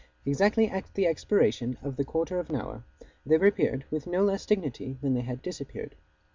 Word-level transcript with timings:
Exactly 0.25 0.67
at 0.67 0.91
the 0.95 1.05
expiration 1.05 1.77
of 1.83 1.95
the 1.95 2.03
quarter 2.03 2.39
of 2.39 2.49
an 2.49 2.55
hour, 2.55 2.83
they 3.23 3.37
reappeared 3.37 3.85
with 3.91 4.07
no 4.07 4.23
less 4.23 4.47
dignity 4.47 4.97
than 4.99 5.13
they 5.13 5.21
had 5.21 5.43
disappeared. 5.43 5.93